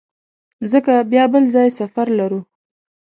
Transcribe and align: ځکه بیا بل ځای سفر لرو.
ځکه 0.71 0.93
بیا 1.11 1.23
بل 1.33 1.43
ځای 1.55 1.69
سفر 1.79 2.07
لرو. 2.19 2.41